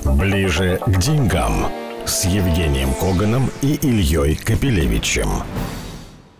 Ближе 0.00 0.80
к 0.86 0.98
деньгам 0.98 1.70
с 2.06 2.24
Евгением 2.24 2.94
Коганом 2.94 3.50
и 3.60 3.74
Ильей 3.74 4.36
Капелевичем. 4.36 5.28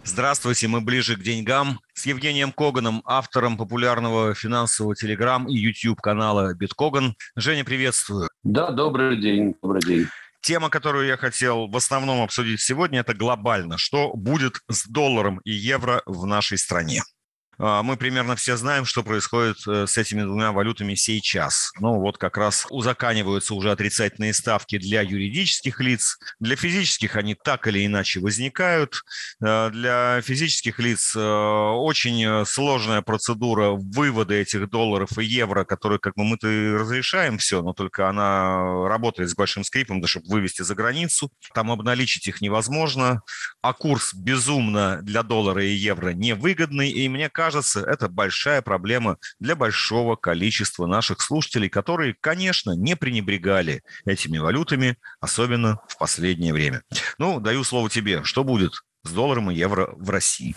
Здравствуйте, 0.05 0.69
мы 0.69 0.81
ближе 0.81 1.17
к 1.17 1.23
деньгам 1.23 1.81
с 1.93 2.07
Евгением 2.07 2.51
Коганом, 2.51 3.03
автором 3.05 3.59
популярного 3.59 4.35
финансового 4.35 4.97
телеграм 4.97 5.47
и 5.47 5.55
YouTube 5.55 6.01
канала 6.01 6.55
Биткоган. 6.55 7.15
Женя, 7.37 7.63
приветствую. 7.63 8.31
Да, 8.43 8.71
добрый 8.71 9.21
день, 9.21 9.55
добрый 9.61 9.83
день. 9.83 10.07
Тема, 10.41 10.71
которую 10.71 11.07
я 11.07 11.19
хотел 11.19 11.69
в 11.69 11.77
основном 11.77 12.23
обсудить 12.23 12.61
сегодня, 12.61 13.01
это 13.01 13.13
глобально. 13.13 13.77
Что 13.77 14.13
будет 14.15 14.61
с 14.71 14.87
долларом 14.89 15.41
и 15.45 15.53
евро 15.53 16.03
в 16.07 16.25
нашей 16.25 16.57
стране? 16.57 17.03
А, 17.65 17.85
мы 17.85 17.97
примерно 17.97 18.35
все 18.35 18.57
знаем, 18.57 18.85
что 18.85 19.05
происходит 19.05 19.57
э, 19.69 19.87
с 19.87 19.97
этими 19.97 20.23
двумя 20.23 20.51
валютами 20.51 20.97
сейчас. 20.97 21.73
Ну, 21.79 22.01
вот 22.01 22.19
как 22.19 22.37
раз 22.37 22.67
узаканиваются 22.71 23.55
уже 23.55 23.71
отрицательные 23.71 24.35
ставки 24.35 24.79
для 24.79 25.01
юридических 25.03 25.79
лиц. 25.79 26.19
Для 26.41 26.57
физических 26.57 27.15
они 27.15 27.37
так 27.37 27.69
или 27.69 27.87
иначе 27.87 28.19
возникают. 28.19 29.05
Э, 29.41 29.71
для 29.71 30.21
физических 30.23 30.81
лиц 30.81 31.15
э, 31.15 31.21
очень 31.21 32.45
сложная 32.47 33.01
процедура 33.01 33.71
вывода 33.71 34.35
этих 34.35 34.69
долларов 34.69 35.17
и 35.17 35.25
евро, 35.25 35.63
которые 35.65 36.01
как 36.01 36.17
бы 36.17 36.25
мы-то 36.25 36.49
разрешаем 36.49 37.39
все, 37.39 37.63
но 37.63 37.75
только 37.75 38.09
она 38.09 38.89
работает 38.89 39.31
с 39.31 39.37
большим 39.37 39.63
скрипом, 39.63 40.01
да, 40.01 40.09
чтобы 40.09 40.27
вывести 40.27 40.63
за 40.63 40.75
границу. 40.75 41.31
Там 41.55 41.71
обналичить 41.71 42.27
их 42.27 42.41
невозможно. 42.41 43.23
А 43.61 43.73
курс 43.73 44.15
безумно 44.15 44.99
для 45.03 45.23
доллара 45.23 45.65
и 45.65 45.71
евро 45.71 46.09
невыгодный. 46.09 46.91
И 46.91 47.09
мне 47.09 47.29
кажется, 47.29 47.52
кажется, 47.53 47.81
это 47.81 48.09
большая 48.09 48.63
проблема 48.63 49.19
для 49.39 49.55
большого 49.55 50.17
количества 50.17 50.87
наших 50.87 51.21
слушателей, 51.21 51.69
которые, 51.69 52.15
конечно, 52.19 52.71
не 52.75 52.97
пренебрегали 52.97 53.83
этими 54.07 54.39
валютами, 54.39 54.97
особенно 55.21 55.81
в 55.87 55.99
последнее 55.99 56.55
время. 56.55 56.81
Ну, 57.19 57.41
даю 57.41 57.63
слово 57.63 57.91
тебе. 57.91 58.23
Что 58.25 58.43
будет 58.43 58.73
с 59.03 59.13
долларом 59.13 59.51
и 59.51 59.55
евро 59.55 59.91
в 59.99 60.09
России? 60.09 60.55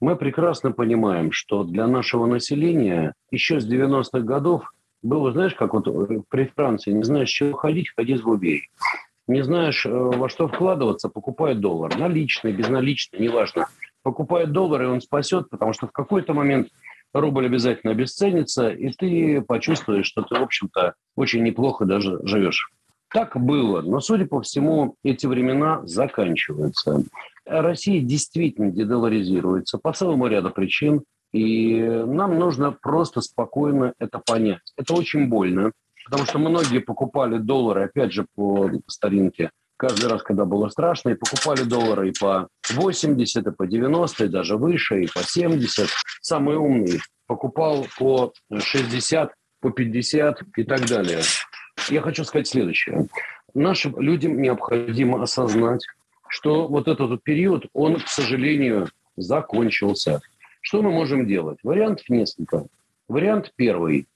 Мы 0.00 0.16
прекрасно 0.16 0.72
понимаем, 0.72 1.30
что 1.30 1.62
для 1.62 1.86
нашего 1.86 2.24
населения 2.24 3.12
еще 3.30 3.60
с 3.60 3.68
90-х 3.68 4.20
годов 4.20 4.62
было, 5.02 5.32
знаешь, 5.32 5.54
как 5.54 5.74
вот 5.74 5.86
при 6.30 6.50
Франции, 6.56 6.92
не 6.92 7.04
знаешь, 7.04 7.28
чего 7.28 7.52
ходить, 7.52 7.92
ходи 7.94 8.16
с 8.16 8.22
убей. 8.24 8.70
Не 9.26 9.44
знаешь, 9.44 9.84
э, 9.84 9.90
во 9.90 10.30
что 10.30 10.48
вкладываться, 10.48 11.10
покупай 11.10 11.54
доллар. 11.54 11.96
Наличный, 11.98 12.52
безналичный, 12.52 13.20
неважно 13.20 13.66
покупает 14.02 14.52
доллар, 14.52 14.82
и 14.82 14.86
он 14.86 15.00
спасет, 15.00 15.50
потому 15.50 15.72
что 15.72 15.86
в 15.86 15.92
какой-то 15.92 16.34
момент 16.34 16.68
рубль 17.12 17.46
обязательно 17.46 17.92
обесценится, 17.92 18.70
и 18.70 18.90
ты 18.92 19.40
почувствуешь, 19.42 20.06
что 20.06 20.22
ты, 20.22 20.38
в 20.38 20.42
общем-то, 20.42 20.94
очень 21.16 21.42
неплохо 21.42 21.84
даже 21.84 22.20
живешь. 22.24 22.70
Так 23.12 23.36
было, 23.36 23.82
но, 23.82 24.00
судя 24.00 24.26
по 24.26 24.40
всему, 24.40 24.94
эти 25.02 25.26
времена 25.26 25.80
заканчиваются. 25.84 27.02
Россия 27.44 28.00
действительно 28.00 28.70
дедоларизируется 28.70 29.78
по 29.78 29.92
целому 29.92 30.28
ряду 30.28 30.50
причин, 30.50 31.02
и 31.32 31.80
нам 31.82 32.38
нужно 32.38 32.70
просто 32.70 33.20
спокойно 33.20 33.94
это 33.98 34.20
понять. 34.24 34.60
Это 34.76 34.94
очень 34.94 35.28
больно, 35.28 35.72
потому 36.04 36.24
что 36.24 36.38
многие 36.38 36.78
покупали 36.78 37.38
доллары, 37.38 37.84
опять 37.84 38.12
же, 38.12 38.26
по 38.36 38.70
старинке, 38.86 39.50
каждый 39.76 40.08
раз, 40.08 40.22
когда 40.22 40.44
было 40.44 40.68
страшно, 40.68 41.10
и 41.10 41.14
покупали 41.14 41.62
доллары 41.62 42.10
и 42.10 42.12
по 42.18 42.48
80, 42.72 43.46
и 43.46 43.50
по 43.50 43.66
90, 43.66 44.24
и 44.24 44.28
даже 44.28 44.56
выше, 44.56 45.02
и 45.04 45.06
по 45.06 45.22
70. 45.22 45.88
Самый 46.20 46.56
умный 46.56 47.00
покупал 47.26 47.86
по 47.98 48.32
60, 48.52 49.32
по 49.60 49.70
50 49.70 50.42
и 50.56 50.64
так 50.64 50.86
далее. 50.86 51.20
Я 51.88 52.00
хочу 52.00 52.24
сказать 52.24 52.48
следующее. 52.48 53.06
Нашим 53.54 54.00
людям 54.00 54.40
необходимо 54.40 55.22
осознать, 55.22 55.84
что 56.28 56.68
вот 56.68 56.88
этот 56.88 57.22
период, 57.22 57.66
он, 57.72 57.96
к 57.96 58.08
сожалению, 58.08 58.88
закончился. 59.16 60.20
Что 60.60 60.82
мы 60.82 60.90
можем 60.90 61.26
делать? 61.26 61.58
Вариантов 61.62 62.08
несколько. 62.08 62.66
Вариант 63.08 63.52
первый 63.56 64.06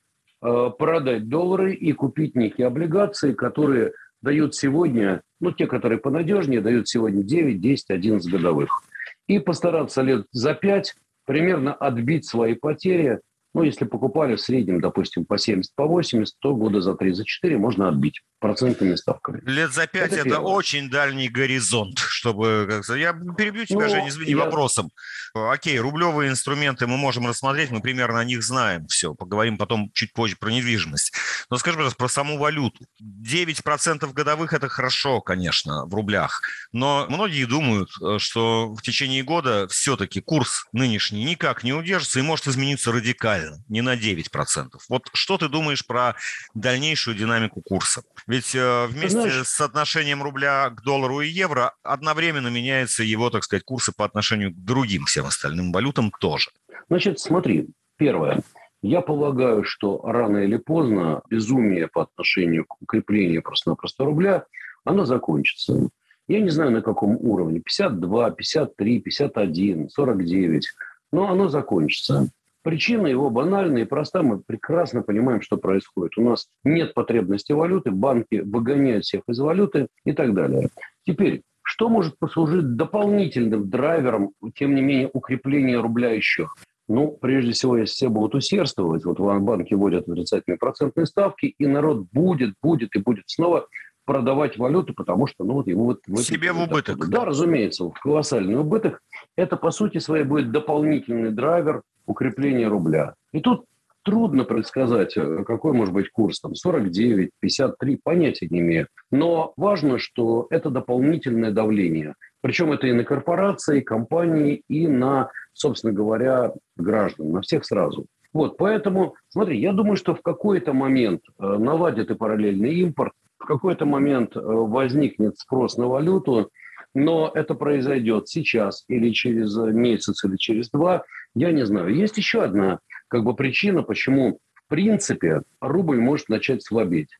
э,– 0.42 0.70
продать 0.78 1.28
доллары 1.28 1.74
и 1.74 1.92
купить 1.92 2.36
некие 2.36 2.68
облигации, 2.68 3.32
которые 3.32 3.92
дают 4.24 4.54
сегодня, 4.54 5.20
ну, 5.38 5.52
те, 5.52 5.66
которые 5.66 5.98
понадежнее, 5.98 6.62
дают 6.62 6.88
сегодня 6.88 7.22
9, 7.22 7.60
10, 7.60 7.90
11 7.90 8.32
годовых. 8.32 8.82
И 9.28 9.38
постараться 9.38 10.02
лет 10.02 10.26
за 10.32 10.54
5 10.54 10.96
примерно 11.26 11.74
отбить 11.74 12.26
свои 12.26 12.54
потери 12.54 13.20
ну, 13.54 13.62
если 13.62 13.84
покупали 13.84 14.34
в 14.34 14.40
среднем, 14.40 14.80
допустим, 14.80 15.24
по 15.24 15.38
70, 15.38 15.72
по 15.76 15.86
80, 15.86 16.34
то 16.40 16.56
года 16.56 16.80
за 16.80 16.94
3, 16.94 17.12
за 17.12 17.24
4 17.24 17.56
можно 17.56 17.88
отбить 17.88 18.20
процентными 18.40 18.96
ставками. 18.96 19.40
Лет 19.46 19.72
за 19.72 19.86
5 19.86 20.12
это, 20.12 20.28
это 20.28 20.40
очень 20.40 20.90
дальний 20.90 21.28
горизонт, 21.28 21.98
чтобы... 22.08 22.66
Как 22.68 22.96
я 22.96 23.12
перебью 23.38 23.64
тебя, 23.64 23.86
ну, 23.86 23.88
Жень, 23.88 24.08
извини, 24.08 24.32
я... 24.32 24.38
вопросом. 24.38 24.90
Окей, 25.34 25.78
рублевые 25.78 26.30
инструменты 26.30 26.88
мы 26.88 26.96
можем 26.96 27.28
рассмотреть, 27.28 27.70
мы 27.70 27.80
примерно 27.80 28.18
о 28.18 28.24
них 28.24 28.42
знаем 28.42 28.86
все. 28.88 29.14
Поговорим 29.14 29.56
потом 29.56 29.90
чуть 29.94 30.12
позже 30.12 30.36
про 30.38 30.50
недвижимость. 30.50 31.12
Но 31.48 31.56
скажи, 31.56 31.76
пожалуйста, 31.76 31.96
про 31.96 32.08
саму 32.08 32.38
валюту. 32.38 32.84
9% 33.00 34.12
годовых– 34.12 34.52
это 34.52 34.68
хорошо, 34.68 35.20
конечно, 35.20 35.86
в 35.86 35.94
рублях. 35.94 36.42
Но 36.72 37.06
многие 37.08 37.44
думают, 37.44 37.90
э, 38.02 38.18
что 38.18 38.74
в 38.74 38.82
течение 38.82 39.22
года 39.22 39.68
все-таки 39.68 40.20
курс 40.20 40.66
нынешний 40.72 41.24
никак 41.24 41.62
не 41.62 41.72
удержится 41.72 42.18
и 42.18 42.22
может 42.22 42.48
измениться 42.48 42.92
радикально 42.92 43.43
не 43.68 43.82
на 43.82 43.96
9%. 43.96 44.68
Вот 44.88 45.08
что 45.12 45.38
ты 45.38 45.48
думаешь 45.48 45.86
про 45.86 46.14
дальнейшую 46.54 47.16
динамику 47.16 47.62
курса? 47.62 48.02
Ведь 48.26 48.54
э, 48.54 48.86
вместе 48.86 49.20
Знаешь, 49.20 49.46
с 49.46 49.50
соотношением 49.50 50.22
рубля 50.22 50.70
к 50.70 50.82
доллару 50.82 51.20
и 51.20 51.28
евро 51.28 51.74
одновременно 51.82 52.48
меняется 52.48 53.02
его, 53.02 53.30
так 53.30 53.44
сказать, 53.44 53.64
курсы 53.64 53.92
по 53.96 54.04
отношению 54.04 54.52
к 54.52 54.56
другим 54.56 55.04
всем 55.04 55.26
остальным 55.26 55.72
валютам 55.72 56.12
тоже. 56.20 56.50
Значит, 56.88 57.18
смотри, 57.18 57.68
первое. 57.96 58.42
Я 58.82 59.00
полагаю, 59.00 59.64
что 59.64 60.00
рано 60.02 60.38
или 60.38 60.58
поздно 60.58 61.22
безумие 61.30 61.88
по 61.88 62.02
отношению 62.02 62.66
к 62.66 62.82
укреплению 62.82 63.42
просто-напросто 63.42 64.04
рубля, 64.04 64.44
оно 64.84 65.06
закончится. 65.06 65.88
Я 66.28 66.40
не 66.40 66.50
знаю, 66.50 66.70
на 66.70 66.82
каком 66.82 67.16
уровне. 67.16 67.60
52, 67.60 68.30
53, 68.30 69.00
51, 69.00 69.88
49. 69.88 70.66
Но 71.12 71.30
оно 71.30 71.48
закончится. 71.48 72.28
Причина 72.64 73.06
его 73.06 73.28
банальная 73.28 73.82
и 73.82 73.84
проста. 73.84 74.22
Мы 74.22 74.40
прекрасно 74.40 75.02
понимаем, 75.02 75.42
что 75.42 75.58
происходит. 75.58 76.16
У 76.16 76.22
нас 76.22 76.48
нет 76.64 76.94
потребности 76.94 77.52
валюты, 77.52 77.90
банки 77.90 78.36
выгоняют 78.36 79.04
всех 79.04 79.20
из 79.28 79.38
валюты 79.38 79.88
и 80.06 80.12
так 80.12 80.32
далее. 80.32 80.70
Теперь, 81.06 81.42
что 81.62 81.90
может 81.90 82.18
послужить 82.18 82.74
дополнительным 82.76 83.68
драйвером, 83.68 84.32
тем 84.54 84.74
не 84.74 84.80
менее, 84.80 85.10
укрепления 85.12 85.78
рубля 85.78 86.12
еще? 86.12 86.48
Ну, 86.88 87.18
прежде 87.20 87.52
всего, 87.52 87.76
если 87.76 87.92
все 87.92 88.08
будут 88.08 88.34
усердствовать, 88.34 89.04
вот 89.04 89.18
банки 89.18 89.74
вводят 89.74 90.08
отрицательные 90.08 90.56
процентные 90.56 91.04
ставки, 91.04 91.54
и 91.58 91.66
народ 91.66 92.06
будет, 92.12 92.54
будет 92.62 92.96
и 92.96 92.98
будет 92.98 93.24
снова 93.26 93.66
продавать 94.06 94.56
валюту, 94.56 94.94
потому 94.94 95.26
что 95.26 95.44
ну, 95.44 95.54
вот 95.54 95.66
ему 95.66 95.84
вот... 95.84 96.00
В 96.06 96.16
Себе 96.22 96.52
в 96.52 96.62
убыток. 96.62 97.08
Да, 97.10 97.26
разумеется, 97.26 97.84
в 97.84 98.00
колоссальный 98.00 98.58
убыток. 98.58 99.00
Это, 99.36 99.58
по 99.58 99.70
сути 99.70 99.98
своей, 99.98 100.24
будет 100.24 100.50
дополнительный 100.50 101.30
драйвер 101.30 101.82
укрепления 102.06 102.68
рубля. 102.68 103.14
И 103.32 103.40
тут 103.40 103.64
трудно 104.04 104.44
предсказать, 104.44 105.16
э, 105.16 105.44
какой 105.44 105.72
может 105.72 105.94
быть 105.94 106.10
курс, 106.10 106.40
там 106.40 106.54
49, 106.54 107.30
53, 107.40 108.00
понятия 108.02 108.46
не 108.50 108.60
имею. 108.60 108.86
Но 109.10 109.52
важно, 109.56 109.98
что 109.98 110.46
это 110.50 110.70
дополнительное 110.70 111.50
давление. 111.50 112.14
Причем 112.40 112.72
это 112.72 112.86
и 112.86 112.92
на 112.92 113.04
корпорации, 113.04 113.80
компании, 113.80 114.62
и 114.68 114.86
на, 114.86 115.30
собственно 115.54 115.92
говоря, 115.92 116.52
граждан, 116.76 117.32
на 117.32 117.40
всех 117.40 117.64
сразу. 117.64 118.06
Вот, 118.32 118.56
поэтому, 118.58 119.14
смотри, 119.28 119.58
я 119.60 119.72
думаю, 119.72 119.96
что 119.96 120.14
в 120.14 120.20
какой-то 120.20 120.72
момент 120.72 121.22
э, 121.38 121.46
наладит 121.46 122.10
и 122.10 122.14
параллельный 122.14 122.74
импорт, 122.74 123.12
в 123.38 123.46
какой-то 123.46 123.86
момент 123.86 124.36
э, 124.36 124.40
возникнет 124.40 125.38
спрос 125.38 125.76
на 125.76 125.86
валюту, 125.86 126.50
но 126.94 127.30
это 127.34 127.54
произойдет 127.54 128.28
сейчас 128.28 128.84
или 128.88 129.10
через 129.10 129.56
месяц, 129.56 130.24
или 130.24 130.36
через 130.36 130.70
два, 130.70 131.04
я 131.34 131.52
не 131.52 131.66
знаю. 131.66 131.94
Есть 131.94 132.16
еще 132.16 132.42
одна 132.42 132.78
как 133.08 133.24
бы, 133.24 133.34
причина, 133.34 133.82
почему 133.82 134.38
в 134.54 134.68
принципе 134.68 135.42
рубль 135.60 135.98
может 135.98 136.28
начать 136.28 136.64
слабеть. 136.64 137.10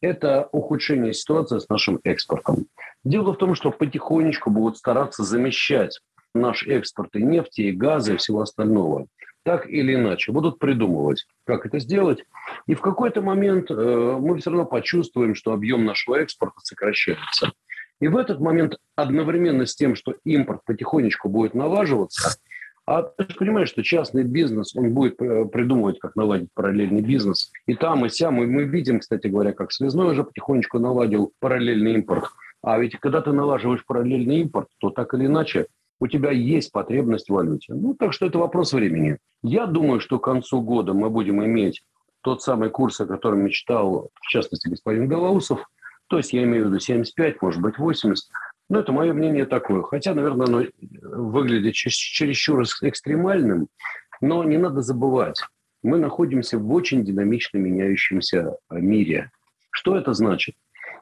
Это 0.00 0.48
ухудшение 0.52 1.14
ситуации 1.14 1.58
с 1.58 1.68
нашим 1.68 2.00
экспортом. 2.04 2.66
Дело 3.04 3.32
в 3.32 3.38
том, 3.38 3.54
что 3.54 3.70
потихонечку 3.70 4.50
будут 4.50 4.76
стараться 4.76 5.22
замещать 5.22 6.00
наш 6.34 6.66
экспорт 6.66 7.14
и 7.14 7.22
нефти, 7.22 7.62
и 7.62 7.72
газа, 7.72 8.14
и 8.14 8.16
всего 8.16 8.40
остального. 8.40 9.06
Так 9.44 9.68
или 9.68 9.94
иначе. 9.94 10.32
Будут 10.32 10.58
придумывать, 10.58 11.26
как 11.46 11.66
это 11.66 11.78
сделать. 11.78 12.24
И 12.66 12.74
в 12.74 12.80
какой-то 12.80 13.20
момент 13.22 13.70
э, 13.70 13.74
мы 13.74 14.38
все 14.38 14.50
равно 14.50 14.64
почувствуем, 14.64 15.34
что 15.34 15.52
объем 15.52 15.84
нашего 15.84 16.16
экспорта 16.16 16.60
сокращается. 16.62 17.52
И 18.00 18.08
в 18.08 18.16
этот 18.16 18.40
момент 18.40 18.78
одновременно 18.96 19.66
с 19.66 19.74
тем, 19.74 19.94
что 19.94 20.14
импорт 20.24 20.62
потихонечку 20.64 21.28
будет 21.28 21.54
налаживаться, 21.54 22.36
А 22.86 23.02
ты 23.02 23.24
же 23.28 23.36
понимаешь, 23.36 23.70
что 23.70 23.82
частный 23.82 24.24
бизнес, 24.24 24.76
он 24.76 24.92
будет 24.92 25.20
э, 25.22 25.46
придумывать, 25.46 25.98
как 25.98 26.16
наладить 26.16 26.50
параллельный 26.52 27.00
бизнес. 27.00 27.50
И 27.66 27.74
там, 27.74 28.04
и 28.04 28.10
сям. 28.10 28.42
И 28.42 28.46
мы 28.46 28.64
видим, 28.64 29.00
кстати 29.00 29.26
говоря, 29.28 29.52
как 29.52 29.72
связной 29.72 30.12
уже 30.12 30.22
потихонечку 30.22 30.78
наладил 30.78 31.32
параллельный 31.40 31.94
импорт. 31.94 32.24
А 32.62 32.78
ведь 32.78 32.98
когда 32.98 33.22
ты 33.22 33.32
налаживаешь 33.32 33.84
параллельный 33.86 34.40
импорт, 34.40 34.68
то 34.78 34.90
так 34.90 35.14
или 35.14 35.26
иначе 35.26 35.66
у 36.00 36.08
тебя 36.08 36.30
есть 36.30 36.72
потребность 36.72 37.28
в 37.28 37.32
валюте. 37.32 37.72
Ну, 37.72 37.94
так 37.94 38.12
что 38.12 38.26
это 38.26 38.38
вопрос 38.38 38.74
времени. 38.74 39.18
Я 39.42 39.66
думаю, 39.66 40.00
что 40.00 40.18
к 40.18 40.24
концу 40.24 40.60
года 40.60 40.92
мы 40.92 41.08
будем 41.08 41.42
иметь 41.44 41.82
тот 42.22 42.42
самый 42.42 42.70
курс, 42.70 43.00
о 43.00 43.06
котором 43.06 43.44
мечтал, 43.44 44.10
в 44.14 44.26
частности, 44.28 44.68
господин 44.68 45.08
Голоусов. 45.08 45.64
То 46.14 46.18
есть 46.18 46.32
я 46.32 46.44
имею 46.44 46.66
в 46.66 46.68
виду 46.68 46.78
75, 46.78 47.42
может 47.42 47.60
быть, 47.60 47.76
80. 47.76 48.30
Ну, 48.68 48.78
это 48.78 48.92
мое 48.92 49.12
мнение 49.12 49.46
такое. 49.46 49.82
Хотя, 49.82 50.14
наверное, 50.14 50.46
оно 50.46 50.62
выглядит 51.02 51.74
чересчур 51.74 52.62
экстремальным, 52.62 53.66
но 54.20 54.44
не 54.44 54.56
надо 54.56 54.80
забывать, 54.80 55.42
мы 55.82 55.98
находимся 55.98 56.56
в 56.56 56.72
очень 56.72 57.04
динамично 57.04 57.58
меняющемся 57.58 58.58
э, 58.70 58.78
мире. 58.78 59.32
Что 59.72 59.96
это 59.96 60.12
значит? 60.12 60.54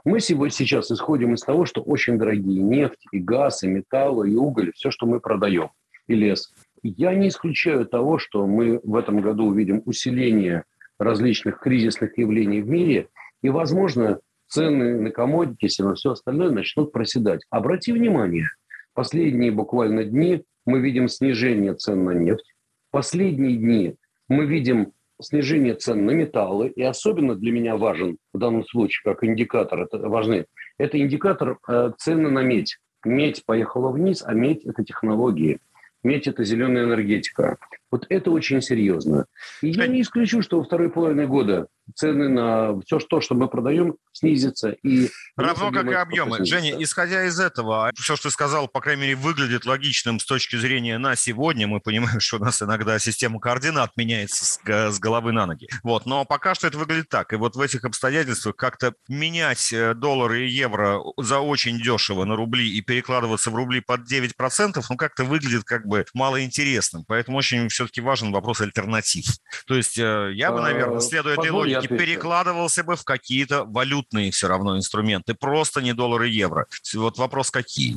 Мы 0.06 0.18
сейчас 0.20 0.90
исходим 0.90 1.34
из 1.34 1.42
того, 1.42 1.66
что 1.66 1.82
очень 1.82 2.16
дорогие 2.16 2.62
нефть, 2.62 3.04
и 3.12 3.18
газ, 3.18 3.64
и 3.64 3.68
металлы, 3.68 4.30
и 4.30 4.34
уголь, 4.34 4.72
все, 4.74 4.90
что 4.90 5.04
мы 5.04 5.20
продаем, 5.20 5.72
и 6.06 6.14
лес. 6.14 6.54
Я 6.82 7.14
не 7.14 7.28
исключаю 7.28 7.84
того, 7.84 8.16
что 8.16 8.46
мы 8.46 8.80
в 8.82 8.96
этом 8.96 9.20
году 9.20 9.44
увидим 9.44 9.82
усиление 9.84 10.64
различных 10.98 11.60
кризисных 11.60 12.16
явлений 12.16 12.62
в 12.62 12.68
мире, 12.70 13.08
и, 13.42 13.50
возможно, 13.50 14.18
цены 14.52 15.00
на 15.00 15.10
комодитис 15.10 15.80
и 15.80 15.82
на 15.82 15.94
все 15.94 16.12
остальное 16.12 16.50
начнут 16.50 16.92
проседать. 16.92 17.40
Обрати 17.48 17.90
внимание, 17.92 18.48
последние 18.92 19.50
буквально 19.50 20.04
дни 20.04 20.44
мы 20.66 20.80
видим 20.80 21.08
снижение 21.08 21.74
цен 21.74 22.04
на 22.04 22.10
нефть. 22.10 22.52
Последние 22.90 23.56
дни 23.56 23.96
мы 24.28 24.44
видим 24.44 24.92
снижение 25.22 25.74
цен 25.74 26.04
на 26.04 26.10
металлы. 26.10 26.68
И 26.68 26.82
особенно 26.82 27.34
для 27.34 27.50
меня 27.50 27.76
важен 27.76 28.18
в 28.34 28.38
данном 28.38 28.66
случае, 28.66 29.00
как 29.04 29.24
индикатор, 29.24 29.80
это 29.80 29.98
важны, 29.98 30.44
это 30.76 30.98
индикатор 30.98 31.58
э, 31.66 31.92
цены 31.96 32.28
на 32.28 32.42
медь. 32.42 32.76
Медь 33.04 33.44
поехала 33.46 33.90
вниз, 33.90 34.22
а 34.24 34.34
медь– 34.34 34.64
это 34.66 34.84
технологии. 34.84 35.60
Медь– 36.02 36.26
это 36.28 36.44
зеленая 36.44 36.84
энергетика. 36.84 37.56
Вот 37.92 38.06
это 38.08 38.30
очень 38.30 38.62
серьезно. 38.62 39.26
И 39.60 39.68
я 39.68 39.86
не 39.86 40.00
исключу, 40.00 40.40
что 40.40 40.58
во 40.58 40.64
второй 40.64 40.88
половине 40.88 41.26
года 41.26 41.68
цены 41.94 42.28
на 42.28 42.80
все 42.80 42.98
то, 42.98 43.20
что 43.20 43.34
мы 43.34 43.48
продаем, 43.48 43.96
снизятся. 44.12 44.70
И 44.82 45.10
Равно 45.36 45.70
как 45.70 45.86
и 45.90 45.94
объемы. 45.94 46.44
Женя, 46.44 46.74
исходя 46.82 47.24
из 47.24 47.40
этого, 47.40 47.90
все, 47.94 48.16
что 48.16 48.28
ты 48.28 48.32
сказал, 48.32 48.68
по 48.68 48.80
крайней 48.80 49.02
мере, 49.02 49.16
выглядит 49.16 49.66
логичным 49.66 50.20
с 50.20 50.24
точки 50.24 50.56
зрения 50.56 50.98
на 50.98 51.16
сегодня. 51.16 51.66
Мы 51.66 51.80
понимаем, 51.80 52.20
что 52.20 52.36
у 52.36 52.40
нас 52.40 52.62
иногда 52.62 52.98
система 52.98 53.40
координат 53.40 53.96
меняется 53.96 54.44
с, 54.44 54.98
головы 54.98 55.32
на 55.32 55.46
ноги. 55.46 55.68
Вот. 55.82 56.06
Но 56.06 56.24
пока 56.24 56.54
что 56.54 56.66
это 56.66 56.78
выглядит 56.78 57.08
так. 57.08 57.32
И 57.32 57.36
вот 57.36 57.56
в 57.56 57.60
этих 57.60 57.84
обстоятельствах 57.84 58.56
как-то 58.56 58.94
менять 59.08 59.72
э, 59.72 59.94
доллары 59.94 60.46
и 60.46 60.50
евро 60.50 61.00
за 61.18 61.40
очень 61.40 61.78
дешево 61.78 62.24
на 62.24 62.36
рубли 62.36 62.70
и 62.70 62.80
перекладываться 62.80 63.50
в 63.50 63.54
рубли 63.54 63.80
под 63.80 64.10
9%, 64.10 64.82
ну, 64.88 64.96
как-то 64.96 65.24
выглядит 65.24 65.64
как 65.64 65.86
бы 65.86 66.04
малоинтересным. 66.14 67.04
Поэтому 67.06 67.38
очень 67.38 67.68
все-таки 67.82 68.00
важен 68.00 68.32
вопрос 68.32 68.60
альтернатив. 68.60 69.26
То 69.66 69.74
есть 69.74 69.98
э, 69.98 70.30
я 70.34 70.52
бы, 70.52 70.60
наверное, 70.60 71.00
следуя 71.00 71.34
этой 71.34 71.50
логике, 71.50 71.88
перекладывался 71.88 72.84
бы 72.84 72.96
в 72.96 73.04
какие-то 73.04 73.64
валютные 73.64 74.30
все 74.30 74.48
равно 74.48 74.76
инструменты, 74.76 75.34
просто 75.34 75.82
не 75.82 75.92
доллары 75.92 76.30
и 76.30 76.32
евро. 76.32 76.66
Вот 76.94 77.18
вопрос 77.18 77.50
какие? 77.50 77.96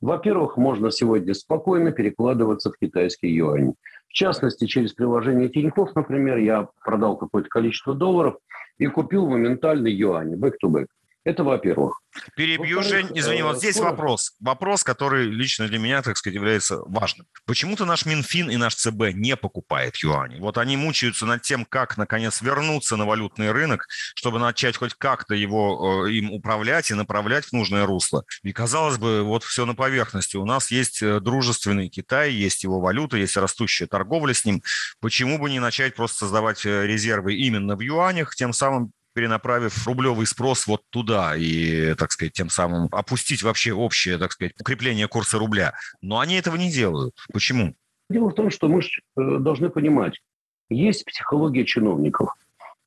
Во-первых, 0.00 0.56
можно 0.56 0.90
сегодня 0.90 1.32
спокойно 1.34 1.90
перекладываться 1.90 2.70
в 2.70 2.78
китайский 2.78 3.28
юань. 3.28 3.74
В 4.08 4.12
частности, 4.12 4.66
через 4.66 4.92
приложение 4.92 5.48
Тинькофф, 5.48 5.94
например, 5.94 6.38
я 6.38 6.68
продал 6.84 7.16
какое-то 7.16 7.48
количество 7.48 7.94
долларов 7.94 8.36
и 8.78 8.86
купил 8.86 9.26
моментальный 9.26 9.92
юань, 9.92 10.34
back-to-back. 10.34 10.86
Это 11.26 11.42
во-первых. 11.42 12.02
Перебью, 12.36 12.84
Жень, 12.84 13.08
извини, 13.12 13.42
вот 13.42 13.58
здесь 13.58 13.74
скоро... 13.74 13.90
вопрос. 13.90 14.36
Вопрос, 14.38 14.84
который 14.84 15.28
лично 15.28 15.66
для 15.66 15.80
меня, 15.80 16.00
так 16.00 16.16
сказать, 16.16 16.36
является 16.36 16.78
важным. 16.86 17.26
Почему-то 17.46 17.84
наш 17.84 18.06
Минфин 18.06 18.48
и 18.48 18.56
наш 18.56 18.76
ЦБ 18.76 19.12
не 19.12 19.34
покупает 19.34 19.96
юани. 19.96 20.38
Вот 20.38 20.56
они 20.56 20.76
мучаются 20.76 21.26
над 21.26 21.42
тем, 21.42 21.64
как, 21.64 21.96
наконец, 21.96 22.42
вернуться 22.42 22.94
на 22.94 23.06
валютный 23.06 23.50
рынок, 23.50 23.88
чтобы 24.14 24.38
начать 24.38 24.76
хоть 24.76 24.94
как-то 24.94 25.34
его 25.34 26.06
э, 26.06 26.12
им 26.12 26.30
управлять 26.30 26.92
и 26.92 26.94
направлять 26.94 27.46
в 27.46 27.52
нужное 27.52 27.86
русло. 27.86 28.24
И, 28.44 28.52
казалось 28.52 28.98
бы, 28.98 29.24
вот 29.24 29.42
все 29.42 29.66
на 29.66 29.74
поверхности. 29.74 30.36
У 30.36 30.44
нас 30.44 30.70
есть 30.70 31.02
э, 31.02 31.18
дружественный 31.18 31.88
Китай, 31.88 32.30
есть 32.30 32.62
его 32.62 32.78
валюта, 32.78 33.16
есть 33.16 33.36
растущая 33.36 33.88
торговля 33.88 34.32
с 34.32 34.44
ним. 34.44 34.62
Почему 35.00 35.40
бы 35.40 35.50
не 35.50 35.58
начать 35.58 35.96
просто 35.96 36.18
создавать 36.18 36.64
э, 36.64 36.86
резервы 36.86 37.34
именно 37.34 37.74
в 37.74 37.80
юанях, 37.80 38.36
тем 38.36 38.52
самым 38.52 38.92
перенаправив 39.16 39.86
рублевый 39.86 40.26
спрос 40.26 40.66
вот 40.66 40.82
туда 40.90 41.34
и, 41.36 41.94
так 41.94 42.12
сказать, 42.12 42.34
тем 42.34 42.50
самым 42.50 42.88
опустить 42.92 43.42
вообще 43.42 43.72
общее, 43.72 44.18
так 44.18 44.32
сказать, 44.32 44.52
укрепление 44.60 45.08
курса 45.08 45.38
рубля. 45.38 45.72
Но 46.02 46.20
они 46.20 46.34
этого 46.34 46.56
не 46.56 46.70
делают. 46.70 47.14
Почему? 47.32 47.74
Дело 48.10 48.28
в 48.28 48.34
том, 48.34 48.50
что 48.50 48.68
мы 48.68 48.82
э, 48.82 49.38
должны 49.38 49.70
понимать, 49.70 50.20
есть 50.68 51.06
психология 51.06 51.64
чиновников. 51.64 52.34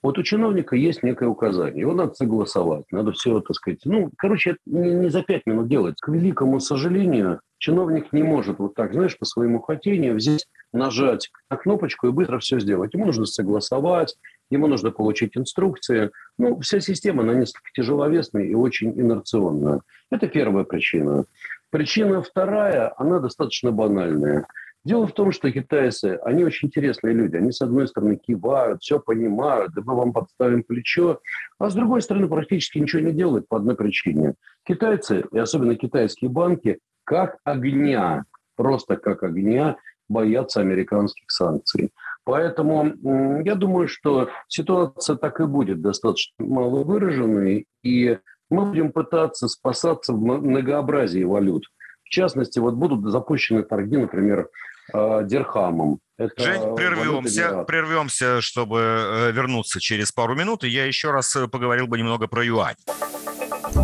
Вот 0.04 0.20
у 0.20 0.24
чиновника 0.24 0.76
есть 0.76 1.02
некое 1.02 1.28
указание, 1.28 1.82
его 1.82 1.94
надо 1.94 2.14
согласовать, 2.14 2.86
надо 2.92 3.12
все, 3.12 3.42
так 3.42 3.56
сказать, 3.56 3.80
ну, 3.84 4.12
короче, 4.16 4.52
это 4.52 4.60
не 4.68 5.10
за 5.10 5.24
пять 5.24 5.46
минут 5.48 5.68
делать. 5.68 5.96
К 6.00 6.10
великому 6.10 6.60
сожалению, 6.60 7.42
чиновник 7.58 8.14
не 8.14 8.24
может 8.24 8.60
вот 8.60 8.76
так, 8.76 8.94
знаешь, 8.94 9.18
по 9.18 9.26
своему 9.26 9.60
хотению 9.60 10.16
взять, 10.16 10.46
нажать 10.72 11.32
на 11.50 11.58
кнопочку 11.58 12.08
и 12.08 12.12
быстро 12.12 12.38
все 12.38 12.60
сделать. 12.60 12.94
Ему 12.94 13.08
нужно 13.08 13.26
согласовать, 13.26 14.16
ему 14.50 14.68
нужно 14.68 14.92
получить 14.92 15.38
инструкции. 15.38 16.12
Ну, 16.38 16.60
вся 16.60 16.80
система, 16.80 17.24
она 17.24 17.34
несколько 17.34 17.70
тяжеловесная 17.74 18.44
и 18.44 18.54
очень 18.54 18.92
инерционная. 19.00 19.82
Это 20.12 20.28
первая 20.28 20.64
причина. 20.64 21.26
Причина 21.70 22.22
вторая, 22.22 22.94
она 22.98 23.20
достаточно 23.20 23.72
банальная. 23.72 24.48
Дело 24.86 25.08
в 25.08 25.12
том, 25.12 25.32
что 25.32 25.52
китайцы, 25.52 26.18
они 26.24 26.46
очень 26.46 26.70
интересные 26.70 27.14
люди. 27.14 27.36
Они, 27.36 27.52
с 27.52 27.62
одной 27.62 27.88
стороны, 27.88 28.16
кивают, 28.16 28.82
все 28.82 29.00
понимают, 29.00 29.74
да 29.74 29.82
мы 29.86 29.96
вам 29.96 30.14
подставим 30.14 30.64
плечо, 30.64 31.20
а 31.60 31.70
с 31.70 31.76
другой 31.76 32.02
стороны, 32.02 32.28
практически 32.28 32.80
ничего 32.80 33.02
не 33.02 33.12
делают 33.12 33.48
по 33.48 33.58
одной 33.58 33.76
причине. 33.76 34.36
Китайцы, 34.64 35.26
и 35.32 35.38
особенно 35.38 35.76
китайские 35.76 36.30
банки, 36.30 36.80
как 37.04 37.38
огня, 37.44 38.24
просто 38.56 38.96
как 38.96 39.24
огня, 39.24 39.78
боятся 40.08 40.62
американских 40.62 41.30
санкций. 41.30 41.92
Поэтому 42.30 43.42
я 43.44 43.56
думаю, 43.56 43.88
что 43.88 44.30
ситуация 44.48 45.16
так 45.16 45.40
и 45.40 45.46
будет 45.46 45.82
достаточно 45.82 46.46
мало 46.46 46.84
выраженной, 46.84 47.66
и 47.84 48.20
мы 48.52 48.66
будем 48.66 48.92
пытаться 48.92 49.48
спасаться 49.48 50.14
в 50.14 50.22
многообразии 50.22 51.24
валют. 51.24 51.64
В 52.04 52.10
частности, 52.10 52.60
вот 52.60 52.76
будут 52.76 53.12
запущены 53.12 53.64
торги, 53.64 53.98
например, 53.98 54.48
э, 54.94 55.22
дирхамом. 55.24 56.02
Это 56.20 56.44
Жень, 56.44 56.76
прервемся, 56.76 57.64
прервемся, 57.64 58.42
чтобы 58.42 58.80
э, 58.80 59.32
вернуться 59.32 59.80
через 59.80 60.12
пару 60.12 60.36
минут, 60.36 60.64
и 60.64 60.70
я 60.70 60.86
еще 60.86 61.10
раз 61.10 61.36
э, 61.36 61.48
поговорил 61.48 61.88
бы 61.88 61.98
немного 61.98 62.28
про 62.28 62.46
юань. 62.46 62.76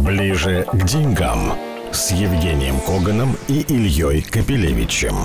Ближе 0.05 0.67
к 0.71 0.85
деньгам 0.85 1.53
с 1.91 2.11
Евгением 2.11 2.79
Коганом 2.81 3.37
и 3.47 3.61
Ильей 3.61 4.21
Капелевичем. 4.21 5.15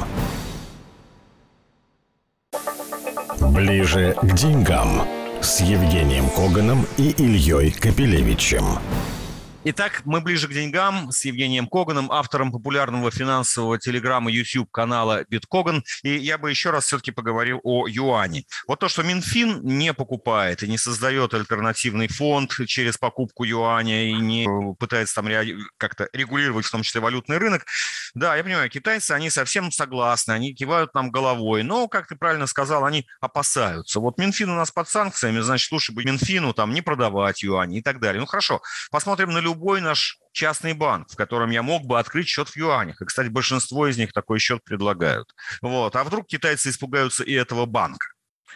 Ближе 3.50 4.14
к 4.22 4.32
деньгам 4.34 5.02
с 5.40 5.60
Евгением 5.60 6.28
Коганом 6.30 6.86
и 6.96 7.10
Ильей 7.18 7.72
Капелевичем. 7.72 8.78
Итак, 9.62 10.00
мы 10.06 10.22
ближе 10.22 10.48
к 10.48 10.52
деньгам 10.52 11.12
с 11.12 11.22
Евгением 11.26 11.66
Коганом, 11.66 12.10
автором 12.10 12.50
популярного 12.50 13.10
финансового 13.10 13.78
телеграмма 13.78 14.30
YouTube 14.30 14.70
канала 14.70 15.26
Биткоган. 15.28 15.84
И 16.02 16.16
я 16.16 16.38
бы 16.38 16.48
еще 16.48 16.70
раз 16.70 16.86
все-таки 16.86 17.10
поговорил 17.10 17.60
о 17.62 17.86
юане. 17.86 18.44
Вот 18.66 18.80
то, 18.80 18.88
что 18.88 19.02
Минфин 19.02 19.60
не 19.62 19.92
покупает 19.92 20.62
и 20.62 20.68
не 20.68 20.78
создает 20.78 21.34
альтернативный 21.34 22.08
фонд 22.08 22.52
через 22.66 22.96
покупку 22.96 23.44
юаня 23.44 24.08
и 24.08 24.14
не 24.14 24.48
пытается 24.78 25.16
там 25.16 25.28
как-то 25.76 26.08
регулировать 26.14 26.64
в 26.64 26.70
том 26.70 26.82
числе 26.82 27.02
валютный 27.02 27.36
рынок. 27.36 27.66
Да, 28.14 28.36
я 28.36 28.42
понимаю, 28.42 28.70
китайцы, 28.70 29.12
они 29.12 29.28
совсем 29.28 29.70
согласны, 29.70 30.32
они 30.32 30.54
кивают 30.54 30.94
нам 30.94 31.10
головой. 31.10 31.64
Но, 31.64 31.86
как 31.86 32.06
ты 32.06 32.16
правильно 32.16 32.46
сказал, 32.46 32.86
они 32.86 33.06
опасаются. 33.20 34.00
Вот 34.00 34.16
Минфин 34.16 34.48
у 34.48 34.56
нас 34.56 34.70
под 34.70 34.88
санкциями, 34.88 35.40
значит, 35.40 35.70
лучше 35.70 35.92
бы 35.92 36.02
Минфину 36.02 36.54
там 36.54 36.72
не 36.72 36.80
продавать 36.80 37.42
юани 37.42 37.80
и 37.80 37.82
так 37.82 38.00
далее. 38.00 38.20
Ну 38.20 38.26
хорошо, 38.26 38.62
посмотрим 38.90 39.28
на 39.32 39.49
любой 39.50 39.80
наш 39.80 40.18
частный 40.32 40.74
банк, 40.74 41.10
в 41.10 41.16
котором 41.16 41.50
я 41.50 41.62
мог 41.62 41.84
бы 41.84 41.98
открыть 41.98 42.28
счет 42.28 42.48
в 42.48 42.56
юанях. 42.56 43.02
И, 43.02 43.04
кстати, 43.04 43.28
большинство 43.28 43.88
из 43.88 43.98
них 43.98 44.12
такой 44.12 44.38
счет 44.38 44.62
предлагают. 44.64 45.34
Вот. 45.60 45.96
А 45.96 46.04
вдруг 46.04 46.26
китайцы 46.26 46.70
испугаются 46.70 47.24
и 47.24 47.32
этого 47.32 47.66
банка? 47.66 48.06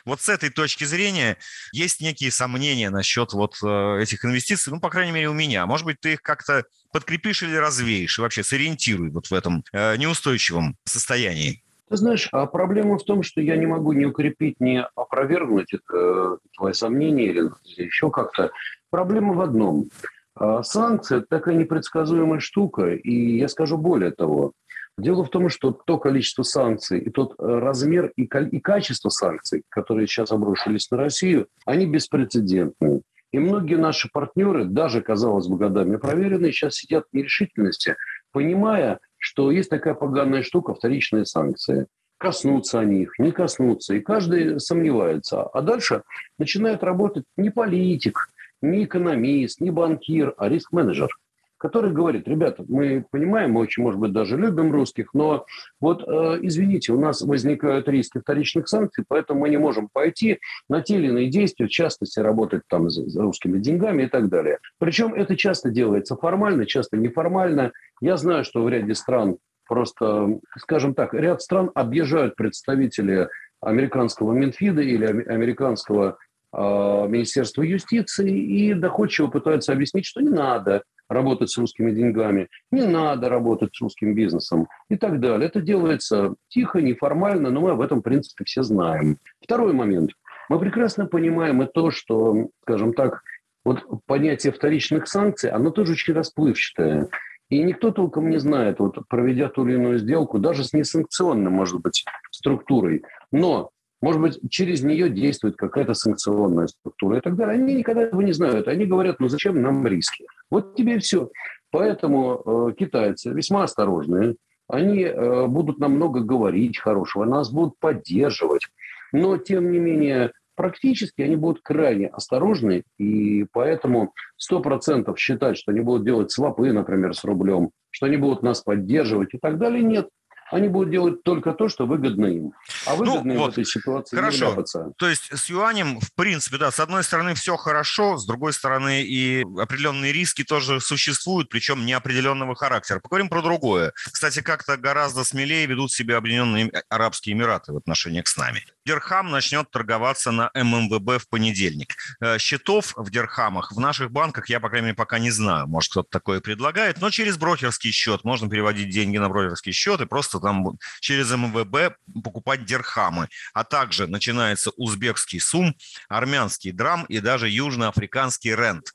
Вот 0.05 0.21
с 0.21 0.29
этой 0.29 0.51
точки 0.51 0.85
зрения 0.85 1.37
есть 1.73 2.01
некие 2.01 2.31
сомнения 2.31 2.91
насчет 2.91 3.33
вот 3.33 3.57
э, 3.63 4.03
этих 4.03 4.25
инвестиций, 4.25 4.73
ну, 4.73 4.81
по 4.81 4.91
крайней 4.91 5.13
мере, 5.13 5.29
у 5.29 5.33
меня. 5.33 5.67
Может 5.67 5.87
быть, 5.87 6.01
ты 6.01 6.15
их 6.15 6.23
как-то 6.23 6.65
подкрепишь 6.93 7.43
или 7.43 7.57
развеешь, 7.57 8.19
и 8.19 8.23
вообще 8.23 8.43
сориентируй 8.43 9.11
вот 9.11 9.29
в 9.29 9.33
этом 9.33 9.65
э, 9.73 9.97
неустойчивом 9.97 10.77
состоянии. 10.85 11.63
Ты 11.89 11.97
знаешь, 11.97 12.29
а 12.33 12.47
проблема 12.47 12.99
в 12.99 13.05
том, 13.05 13.23
что 13.23 13.41
я 13.41 13.57
не 13.57 13.67
могу 13.67 13.93
ни 13.93 14.05
укрепить, 14.05 14.61
ни 14.61 14.85
опровергнуть 14.95 15.73
это, 15.73 16.39
твои 16.57 16.73
сомнения 16.73 17.27
или 17.27 17.51
еще 17.77 18.11
как-то. 18.11 18.51
Проблема 18.91 19.35
в 19.35 19.41
одном. 19.41 19.91
А 20.37 20.63
санкции– 20.63 21.17
это 21.19 21.27
такая 21.29 21.55
непредсказуемая 21.55 22.41
штука, 22.41 22.93
и 22.95 23.39
я 23.39 23.49
скажу 23.49 23.79
более 23.79 24.11
того. 24.11 24.53
Дело 24.97 25.25
в 25.25 25.31
том, 25.31 25.49
что 25.49 25.73
то 25.73 25.99
количество 25.99 26.45
санкций 26.45 27.01
и 27.01 27.11
тот 27.11 27.35
э, 27.39 27.45
размер 27.45 28.13
и, 28.17 28.23
и 28.25 28.61
качество 28.61 29.09
санкций, 29.09 29.63
которые 29.69 30.07
сейчас 30.07 30.31
обрушились 30.31 30.91
на 30.91 30.99
Россию, 30.99 31.49
они 31.65 31.87
беспрецедентные. 31.87 33.03
И 33.33 33.39
многие 33.41 33.77
наши 33.77 34.09
партнеры, 34.13 34.65
даже, 34.65 35.03
казалось 35.03 35.49
бы, 35.49 35.57
годами 35.57 35.97
проверенные, 35.97 36.53
сейчас 36.53 36.77
сидят 36.77 37.07
в 37.11 37.17
нерешительности, 37.17 37.97
понимая, 38.31 39.01
что 39.19 39.51
есть 39.51 39.71
такая 39.71 39.95
поганая 39.95 40.45
штука– 40.45 40.75
вторичные 40.75 41.27
санкции. 41.27 41.87
Коснутся 42.19 42.79
они 42.79 43.03
их, 43.03 43.19
не 43.19 43.33
коснутся. 43.33 43.95
И 43.95 44.01
каждый 44.01 44.61
сомневается. 44.61 45.43
А 45.43 45.63
дальше 45.63 46.05
начинает 46.39 46.85
работать 46.85 47.25
не 47.37 47.51
политик, 47.51 48.29
не 48.65 48.85
экономист, 48.85 49.61
не 49.61 49.71
банкир, 49.71 50.35
а 50.37 50.49
риск-менеджер– 50.49 51.09
который 51.65 51.93
говорит, 51.93 52.29
ребята, 52.29 52.63
мы 52.69 53.07
понимаем, 53.11 53.53
мы 53.53 53.63
очень, 53.63 53.85
может 53.85 53.99
быть, 53.99 54.13
даже 54.13 54.37
любим 54.37 54.71
русских, 54.71 55.15
но 55.15 55.47
вот, 55.81 56.07
э, 56.07 56.39
извините, 56.43 56.93
у 56.93 57.01
нас 57.01 57.23
возникают 57.23 57.89
риски 57.89 58.19
вторичных 58.19 58.69
санкций, 58.69 59.03
поэтому 59.09 59.41
мы 59.41 59.49
не 59.49 59.57
можем 59.57 59.89
пойти 59.91 60.41
на 60.69 60.83
те 60.83 60.97
или 60.97 61.07
иные 61.07 61.31
действия, 61.31 61.65
в 61.65 61.71
частности, 61.71 62.21
работать 62.21 62.65
там 62.69 62.91
с, 62.91 63.17
русскими 63.17 63.59
деньгами 63.61 64.03
и 64.03 64.09
так 64.09 64.29
далее. 64.29 64.59
Причем 64.79 65.15
это 65.15 65.37
часто 65.37 65.71
делается 65.71 66.17
формально, 66.17 66.67
часто 66.67 66.99
неформально. 66.99 67.73
Я 68.03 68.19
знаю, 68.19 68.45
что 68.45 68.63
в 68.63 68.69
ряде 68.69 68.95
стран 68.95 69.39
просто, 69.67 70.39
скажем 70.59 70.95
так, 70.95 71.15
ряд 71.15 71.41
стран 71.41 71.71
объезжают 71.75 72.37
представители 72.37 73.29
американского 73.63 74.35
Минфида 74.35 74.83
или 74.83 75.07
американского 75.07 76.19
Министерства 76.57 77.63
юстиции 77.63 78.31
и 78.31 78.75
доходчиво 78.75 79.27
пытаются 79.27 79.73
объяснить, 79.73 80.07
что 80.07 80.21
не 80.21 80.31
надо 80.31 80.83
работать 81.09 81.51
с 81.51 81.59
русскими 81.59 81.91
деньгами, 81.91 82.49
не 82.71 82.87
надо 82.87 83.29
работать 83.29 83.75
с 83.75 83.81
русским 83.81 84.15
бизнесом 84.15 84.69
и 84.89 84.97
так 84.97 85.21
далее. 85.21 85.49
Это 85.49 85.61
делается 85.61 86.35
тихо, 86.49 86.81
неформально, 86.81 87.51
но 87.51 87.61
мы 87.61 87.71
об 87.71 87.81
этом, 87.81 88.01
в 88.01 88.03
принципе, 88.03 88.45
все 88.45 88.63
знаем. 88.63 89.19
Второй 89.43 89.73
момент. 89.73 90.13
Мы 90.49 90.59
прекрасно 90.59 91.07
понимаем 91.07 91.63
и 91.63 91.67
то, 91.67 91.91
что, 91.91 92.49
скажем 92.63 92.95
так, 92.95 93.23
вот 93.65 93.83
понятие 94.07 94.53
вторичных 94.53 95.09
санкций, 95.09 95.51
оно 95.51 95.71
тоже 95.71 95.93
очень 95.93 96.15
расплывчатое. 96.15 97.09
И 97.51 97.63
никто 97.63 97.91
толком 97.91 98.31
не 98.31 98.39
знает, 98.39 98.79
вот 98.79 98.97
проведя 99.09 99.49
ту 99.49 99.67
или 99.67 99.75
иную 99.75 99.99
сделку, 99.99 100.39
даже 100.39 100.65
с 100.65 100.73
несанкционной, 100.73 101.51
может 101.51 101.81
быть, 101.81 102.05
структурой. 102.31 103.03
Но 103.33 103.71
может 104.05 104.21
быть, 104.21 104.39
через 104.51 104.83
нее 104.83 105.09
действует 105.09 105.57
какая-то 105.57 105.95
санкционная 105.95 106.67
структура 106.67 107.17
и 107.17 107.21
так 107.23 107.37
далее. 107.37 107.55
Они 107.55 107.73
никогда 107.73 108.03
этого 108.03 108.21
не 108.21 108.33
знают. 108.33 108.69
Они 108.69 108.85
говорят, 108.85 109.19
ну 109.19 109.29
зачем 109.29 109.63
нам 109.63 109.87
риски? 109.87 110.27
Вот 110.51 110.77
тебе 110.77 110.97
и 110.97 110.99
все. 110.99 111.31
Поэтому 111.71 112.43
э, 112.45 112.75
китайцы 112.79 113.31
весьма 113.31 113.65
осторожные. 113.65 114.37
Они 114.69 115.05
э, 115.05 115.47
будут 115.47 115.79
намного 115.79 116.21
говорить 116.21 116.79
хорошего, 116.79 117.25
нас 117.25 117.51
будут 117.51 117.79
поддерживать. 117.79 118.67
Но, 119.13 119.39
тем 119.39 119.73
не 119.73 119.79
менее, 119.79 120.33
практически 120.55 121.23
они 121.23 121.37
будут 121.37 121.63
крайне 121.63 122.09
осторожны, 122.09 122.83
и 122.99 123.47
поэтому 123.53 124.13
100% 124.53 125.17
считать, 125.17 125.57
что 125.57 125.73
они 125.73 125.81
будут 125.81 126.05
делать 126.05 126.31
свопы, 126.31 126.75
например, 126.75 127.15
с 127.15 127.25
рублем, 127.25 127.71
что 127.91 128.05
они 128.05 128.19
будут 128.19 128.43
нас 128.43 128.61
поддерживать 128.61 129.33
и 129.33 129.39
так 129.39 129.57
далее, 129.57 129.83
нет 129.83 130.11
они 130.55 130.69
будут 130.69 130.91
делать 130.91 131.25
только 131.25 131.53
то, 131.53 131.69
что 131.69 131.85
выгодно 131.85 132.27
им. 132.27 132.53
А 132.87 132.91
ну, 132.91 132.97
выгодно 132.99 133.23
ну, 133.25 133.33
им 133.33 133.39
вот, 133.39 133.51
в 133.51 133.53
этой 133.55 133.65
ситуации 133.65 134.17
хорошо. 134.17 134.55
не 134.55 134.93
То 134.97 135.09
есть 135.09 135.37
с 135.37 135.51
юанем, 135.51 135.99
в 135.99 136.15
принципе, 136.15 136.59
да, 136.59 136.71
с 136.71 136.79
одной 136.79 137.03
стороны 137.03 137.35
все 137.35 137.57
хорошо, 137.57 138.17
с 138.19 138.25
другой 138.25 138.53
стороны 138.53 139.03
и 139.03 139.45
определенные 139.59 140.13
риски 140.13 140.45
тоже 140.45 140.81
существуют, 140.81 141.49
причем 141.49 141.85
неопределенного 141.85 142.55
характера. 142.55 143.01
Поговорим 143.01 143.29
про 143.29 143.43
другое. 143.43 143.93
Кстати, 143.97 144.43
как-то 144.43 144.77
гораздо 144.77 145.25
смелее 145.25 145.67
ведут 145.67 145.91
себя 145.91 146.19
Объединенные 146.19 146.71
Арабские 146.89 147.35
Эмираты 147.35 147.73
в 147.73 147.77
отношении 147.77 148.21
к 148.21 148.29
с 148.29 148.37
нами. 148.37 148.65
Дирхам 148.87 149.31
начнет 149.31 149.71
торговаться 149.71 150.31
на 150.31 150.51
ММВБ 150.55 151.23
в 151.23 151.29
понедельник. 151.29 151.97
Э, 152.21 152.39
счетов 152.39 152.93
в 152.97 153.11
дирхамах 153.11 153.73
в 153.73 153.81
наших 153.81 154.13
банках 154.13 154.49
я, 154.49 154.61
по 154.61 154.69
крайней 154.69 154.87
мере, 154.87 154.97
пока 154.97 155.19
не 155.19 155.31
знаю. 155.31 155.67
Может, 155.67 155.91
кто-то 155.91 156.11
такое 156.11 156.41
предлагает. 156.41 157.01
Но 157.01 157.11
через 157.11 157.39
брокерский 157.39 157.91
счет 157.91 158.23
можно 158.25 158.49
переводить 158.49 158.91
деньги 158.91 159.17
на 159.17 159.29
брокерский 159.29 159.73
счет 159.73 160.01
и 160.01 160.07
просто 160.07 160.39
там 160.45 160.79
через 161.01 161.31
МВБ 161.33 161.97
покупать 162.23 162.65
дирхамы. 162.65 163.29
А 163.53 163.65
также 163.65 164.07
начинается 164.07 164.71
узбекский 164.77 165.41
сум, 165.41 165.75
армянский 166.09 166.71
драм 166.71 167.05
и 167.09 167.21
даже 167.21 167.49
южноафриканский 167.49 168.55
рент. 168.55 168.93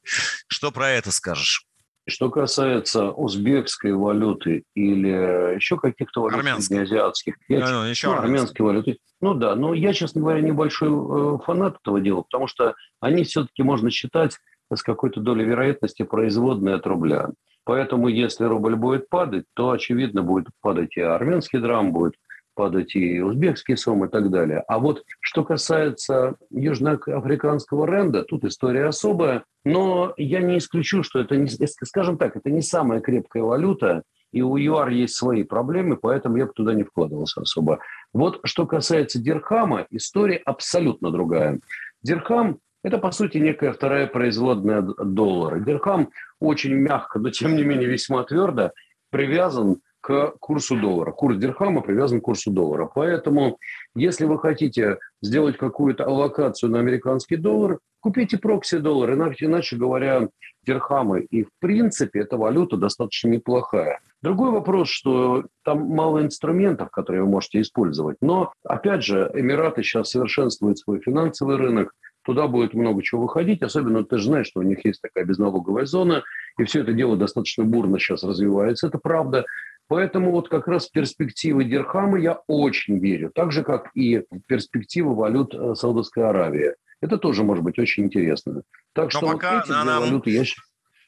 Что 0.47 0.71
про 0.71 0.89
это 0.91 1.11
скажешь? 1.11 1.65
Что 2.07 2.31
касается 2.31 3.11
узбекской 3.11 3.93
валюты 3.93 4.63
или 4.73 5.55
еще 5.55 5.77
каких-то 5.77 6.23
валют 6.23 6.43
азиатских, 6.71 7.35
я, 7.47 7.59
ну, 7.69 7.83
еще 7.83 8.07
ну, 8.07 8.17
армянской 8.17 8.65
валюты, 8.65 8.97
ну 9.21 9.35
да, 9.35 9.55
но 9.55 9.75
я, 9.75 9.93
честно 9.93 10.21
говоря, 10.21 10.41
небольшой 10.41 10.89
э, 10.89 11.37
фанат 11.45 11.77
этого 11.81 12.01
дела, 12.01 12.21
потому 12.23 12.47
что 12.47 12.73
они 12.99 13.25
все-таки 13.25 13.61
можно 13.61 13.91
считать 13.91 14.39
с 14.73 14.81
какой-то 14.81 15.19
долей 15.19 15.45
вероятности 15.45 16.03
производные 16.03 16.75
от 16.75 16.87
рубля. 16.87 17.29
Поэтому, 17.63 18.07
если 18.07 18.45
рубль 18.45 18.75
будет 18.75 19.09
падать, 19.09 19.45
то, 19.53 19.71
очевидно, 19.71 20.23
будет 20.23 20.47
падать 20.61 20.97
и 20.97 21.01
армянский 21.01 21.59
драм, 21.59 21.91
будет 21.91 22.15
падать 22.55 22.95
и 22.95 23.21
узбекский 23.21 23.77
сом 23.77 24.03
и 24.03 24.09
так 24.09 24.29
далее. 24.29 24.63
А 24.67 24.79
вот 24.79 25.03
что 25.21 25.45
касается 25.45 26.35
южноафриканского 26.49 27.85
рэнда, 27.85 28.23
тут 28.23 28.43
история 28.43 28.87
особая, 28.87 29.45
но 29.63 30.13
я 30.17 30.41
не 30.41 30.57
исключу, 30.57 31.03
что 31.03 31.19
это, 31.19 31.37
не, 31.37 31.47
скажем 31.47 32.17
так, 32.17 32.35
это 32.35 32.49
не 32.49 32.61
самая 32.61 32.99
крепкая 32.99 33.43
валюта, 33.43 34.03
и 34.31 34.41
у 34.41 34.57
ЮАР 34.57 34.89
есть 34.89 35.15
свои 35.15 35.43
проблемы, 35.43 35.95
поэтому 35.95 36.37
я 36.37 36.45
бы 36.45 36.53
туда 36.53 36.73
не 36.73 36.83
вкладывался 36.83 37.41
особо. 37.41 37.79
Вот 38.13 38.41
что 38.43 38.65
касается 38.67 39.19
Дирхама, 39.19 39.85
история 39.89 40.37
абсолютно 40.37 41.11
другая. 41.11 41.59
Дирхам– 42.03 42.59
это, 42.83 42.97
по 42.97 43.11
сути, 43.11 43.37
некая 43.37 43.73
вторая 43.73 44.07
производная 44.07 44.81
доллара. 44.81 45.59
Дирхам 45.59 46.09
очень 46.39 46.73
мягко, 46.73 47.19
но 47.19 47.29
тем 47.29 47.55
не 47.55 47.63
менее 47.63 47.87
весьма 47.87 48.23
твердо 48.23 48.71
привязан 49.09 49.81
к 50.01 50.33
курсу 50.39 50.79
доллара. 50.79 51.11
Курс 51.11 51.37
дирхама 51.37 51.81
привязан 51.81 52.21
к 52.21 52.23
курсу 52.23 52.51
доллара. 52.51 52.89
Поэтому, 52.93 53.57
если 53.95 54.25
вы 54.25 54.39
хотите 54.39 54.97
сделать 55.21 55.57
какую-то 55.57 56.05
аллокацию 56.05 56.71
на 56.71 56.79
американский 56.79 57.35
доллар, 57.35 57.79
купите 57.99 58.37
прокси-доллар, 58.37 59.13
иначе, 59.13 59.45
иначе 59.45 59.75
говоря, 59.75 60.29
дирхамы. 60.63 61.21
И, 61.21 61.43
в 61.43 61.49
принципе, 61.59 62.21
эта 62.21 62.37
валюта 62.37 62.77
достаточно 62.77 63.27
неплохая. 63.27 63.99
Другой 64.21 64.51
вопрос, 64.51 64.89
что 64.89 65.45
там 65.63 65.81
мало 65.89 66.21
инструментов, 66.21 66.91
которые 66.91 67.23
вы 67.23 67.29
можете 67.29 67.59
использовать. 67.61 68.17
Но, 68.21 68.53
опять 68.63 69.03
же, 69.03 69.29
Эмираты 69.33 69.83
сейчас 69.83 70.11
совершенствуют 70.11 70.79
свой 70.79 71.01
финансовый 71.01 71.57
рынок, 71.57 71.93
туда 72.29 72.47
будет 72.47 72.75
много 72.75 73.01
чего 73.01 73.23
выходить, 73.23 73.63
особенно 73.63 74.03
ты 74.03 74.19
же 74.19 74.25
знаешь, 74.25 74.45
что 74.45 74.59
у 74.59 74.63
них 74.63 74.85
есть 74.85 75.01
такая 75.01 75.25
безналоговая 75.25 75.85
зона, 75.85 76.23
и 76.59 76.63
все 76.63 76.81
это 76.81 76.93
дело 76.93 77.17
достаточно 77.17 77.63
бурно 77.63 77.97
сейчас 77.97 78.23
развивается, 78.23 78.85
это 78.85 78.99
правда. 78.99 79.45
Поэтому 79.87 80.29
вот 80.29 80.47
как 80.47 80.67
раз 80.67 80.87
в 80.87 80.91
перспективы 80.91 81.63
Дирхама 81.63 82.19
я 82.19 82.41
очень 82.45 82.99
верю, 82.99 83.31
так 83.33 83.51
же, 83.51 83.63
как 83.63 83.89
и 83.95 84.19
в 84.29 84.41
перспективы 84.45 85.15
валют 85.15 85.55
э, 85.55 85.73
Саудовской 85.73 86.23
Аравии. 86.23 86.75
Это 87.01 87.17
тоже 87.17 87.43
может 87.43 87.63
быть 87.63 87.79
очень 87.79 88.03
интересно. 88.03 88.61
Так 88.93 89.05
Но 89.05 89.09
что 89.09 89.25
пока 89.25 89.55
вот 89.55 89.65
эти 89.65 89.71
нам... 89.71 90.01
валюты 90.01 90.29
я 90.29 90.43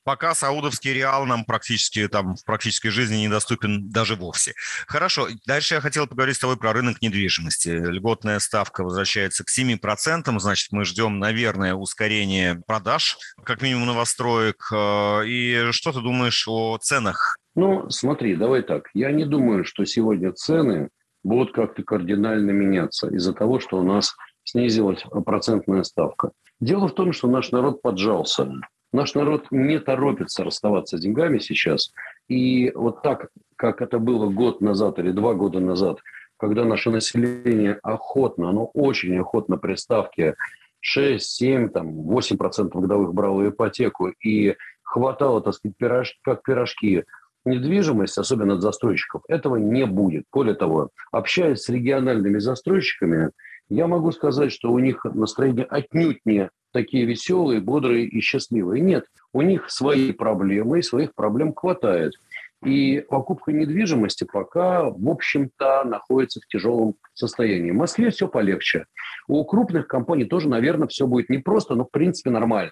пока 0.03 0.33
саудовский 0.35 0.93
реал 0.93 1.25
нам 1.25 1.45
практически 1.45 2.07
там 2.07 2.35
в 2.35 2.43
практической 2.45 2.89
жизни 2.89 3.17
недоступен 3.17 3.89
даже 3.89 4.15
вовсе. 4.15 4.53
Хорошо, 4.87 5.27
дальше 5.45 5.75
я 5.75 5.81
хотел 5.81 6.07
поговорить 6.07 6.37
с 6.37 6.39
тобой 6.39 6.57
про 6.57 6.73
рынок 6.73 7.01
недвижимости. 7.01 7.69
Льготная 7.69 8.39
ставка 8.39 8.83
возвращается 8.83 9.43
к 9.43 9.47
7%, 9.49 10.39
значит, 10.39 10.71
мы 10.71 10.85
ждем, 10.85 11.19
наверное, 11.19 11.73
ускорения 11.75 12.61
продаж, 12.67 13.17
как 13.43 13.61
минимум 13.61 13.87
новостроек. 13.87 14.69
Э, 14.73 15.25
и 15.25 15.71
что 15.71 15.91
ты 15.91 16.01
думаешь 16.01 16.47
о 16.47 16.77
ценах? 16.77 17.37
Ну, 17.55 17.89
смотри, 17.89 18.35
давай 18.35 18.61
так. 18.61 18.89
Я 18.93 19.11
не 19.11 19.25
думаю, 19.25 19.65
что 19.65 19.85
сегодня 19.85 20.31
цены 20.31 20.89
будут 21.23 21.53
как-то 21.53 21.83
кардинально 21.83 22.51
меняться 22.51 23.07
из-за 23.09 23.33
того, 23.33 23.59
что 23.59 23.77
у 23.77 23.83
нас 23.83 24.15
снизилась 24.43 25.03
процентная 25.25 25.83
ставка. 25.83 26.31
Дело 26.59 26.87
в 26.87 26.93
том, 26.93 27.13
что 27.13 27.27
наш 27.27 27.51
народ 27.51 27.81
поджался. 27.81 28.51
Наш 28.93 29.15
народ 29.15 29.47
не 29.51 29.79
торопится 29.79 30.43
расставаться 30.43 30.97
с 30.97 31.01
деньгами 31.01 31.39
сейчас. 31.39 31.93
И 32.27 32.71
вот 32.75 33.01
так, 33.01 33.29
как 33.55 33.81
это 33.81 33.99
было 33.99 34.29
год 34.29 34.61
назад 34.61 34.99
или 34.99 35.11
два 35.11 35.33
года 35.33 35.59
назад, 35.59 35.99
когда 36.37 36.65
наше 36.65 36.89
население 36.89 37.79
охотно, 37.83 38.49
оно 38.49 38.65
очень 38.73 39.17
охотно 39.17 39.57
при 39.57 39.75
ставке 39.75 40.35
6, 40.81 41.23
7, 41.23 41.69
там, 41.69 41.87
8% 42.09 42.69
годовых 42.73 43.13
брало 43.13 43.47
ипотеку 43.47 44.09
и 44.09 44.55
хватало, 44.81 45.41
так 45.41 45.53
сказать, 45.53 45.77
пирож, 45.77 46.17
как 46.23 46.43
пирожки 46.43 47.05
недвижимость, 47.45 48.17
особенно 48.17 48.55
от 48.55 48.61
застройщиков, 48.61 49.21
этого 49.27 49.55
не 49.55 49.85
будет. 49.85 50.25
Более 50.31 50.55
того, 50.55 50.89
общаясь 51.11 51.61
с 51.61 51.69
региональными 51.69 52.39
застройщиками, 52.39 53.31
я 53.69 53.87
могу 53.87 54.11
сказать, 54.11 54.51
что 54.51 54.71
у 54.71 54.79
них 54.79 55.05
настроение 55.05 55.65
отнюдь 55.65 56.19
не 56.25 56.49
такие 56.71 57.05
веселые, 57.05 57.59
бодрые 57.59 58.05
и 58.05 58.19
счастливые. 58.21 58.81
Нет, 58.81 59.05
у 59.33 59.41
них 59.41 59.69
свои 59.69 60.11
проблемы, 60.11 60.79
и 60.79 60.83
своих 60.83 61.13
проблем 61.13 61.53
хватает. 61.53 62.13
И 62.63 63.03
покупка 63.09 63.51
недвижимости 63.51 64.23
пока, 64.31 64.83
в 64.83 65.09
общем-то, 65.09 65.83
находится 65.83 66.39
в 66.39 66.47
тяжелом 66.47 66.95
состоянии. 67.13 67.71
В 67.71 67.75
Москве 67.75 68.11
все 68.11 68.27
полегче. 68.27 68.85
У 69.27 69.43
крупных 69.45 69.87
компаний 69.87 70.25
тоже, 70.25 70.47
наверное, 70.47 70.87
все 70.87 71.07
будет 71.07 71.29
непросто, 71.29 71.73
но 71.73 71.85
в 71.85 71.91
принципе 71.91 72.29
нормально. 72.29 72.71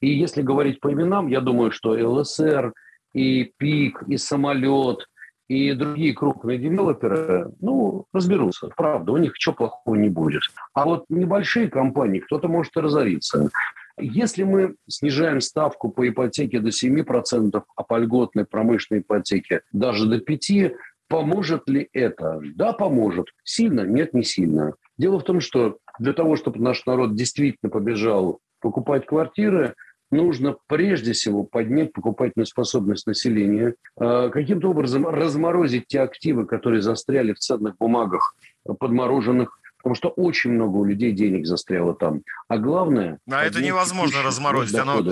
И 0.00 0.08
если 0.08 0.42
говорить 0.42 0.80
по 0.80 0.92
именам, 0.92 1.28
я 1.28 1.40
думаю, 1.40 1.70
что 1.70 1.90
ЛСР, 1.90 2.72
и 3.14 3.52
ПИК, 3.56 4.04
и 4.06 4.16
Самолет, 4.16 5.06
и 5.48 5.72
другие 5.72 6.12
крупные 6.12 6.58
девелоперы, 6.58 7.50
ну, 7.60 8.04
разберутся. 8.12 8.68
Правда, 8.76 9.12
у 9.12 9.16
них 9.16 9.32
ничего 9.32 9.54
плохого 9.54 9.96
не 9.96 10.10
будет. 10.10 10.42
А 10.74 10.84
вот 10.84 11.06
небольшие 11.08 11.68
компании, 11.68 12.20
кто-то 12.20 12.48
может 12.48 12.76
и 12.76 12.80
разориться. 12.80 13.50
Если 13.98 14.44
мы 14.44 14.76
снижаем 14.86 15.40
ставку 15.40 15.88
по 15.90 16.08
ипотеке 16.08 16.60
до 16.60 16.68
7%, 16.68 17.62
а 17.74 17.82
по 17.82 17.98
льготной 17.98 18.44
промышленной 18.44 19.00
ипотеке 19.00 19.62
даже 19.72 20.06
до 20.06 20.18
5%, 20.18 20.74
поможет 21.08 21.68
ли 21.68 21.88
это? 21.92 22.40
Да, 22.54 22.72
поможет. 22.72 23.26
Сильно? 23.42 23.80
Нет, 23.80 24.14
не 24.14 24.22
сильно. 24.22 24.74
Дело 24.98 25.18
в 25.18 25.24
том, 25.24 25.40
что 25.40 25.78
для 25.98 26.12
того, 26.12 26.36
чтобы 26.36 26.60
наш 26.60 26.84
народ 26.86 27.14
действительно 27.14 27.70
побежал 27.70 28.40
покупать 28.60 29.06
квартиры, 29.06 29.74
нужно 30.10 30.56
прежде 30.66 31.12
всего 31.12 31.44
поднять 31.44 31.92
покупательную 31.92 32.46
способность 32.46 33.06
населения, 33.06 33.74
а, 33.96 34.30
каким-то 34.30 34.70
образом 34.70 35.06
разморозить 35.06 35.86
те 35.88 36.00
активы, 36.00 36.46
которые 36.46 36.82
застряли 36.82 37.32
в 37.32 37.38
ценных 37.38 37.76
бумагах, 37.78 38.34
подмороженных 38.78 39.57
Потому 39.78 39.94
что 39.94 40.08
очень 40.08 40.50
много 40.50 40.76
у 40.76 40.84
людей 40.84 41.12
денег 41.12 41.46
застряло 41.46 41.94
там. 41.94 42.22
А 42.48 42.58
главное... 42.58 43.18
А 43.30 43.44
это 43.44 43.62
невозможно 43.62 44.22
разморозить. 44.22 44.76
Оно, 44.76 45.04